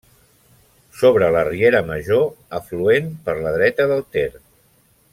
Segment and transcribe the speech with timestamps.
[1.01, 4.29] Sobre la Riera Major afluent per la dreta del Ter.